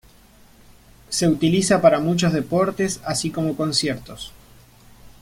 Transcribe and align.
Se 1.09 1.27
utiliza 1.27 1.79
para 1.79 1.99
muchos 1.99 2.33
deportes, 2.33 2.99
así 3.05 3.29
como 3.29 3.55
conciertos. 3.55 4.31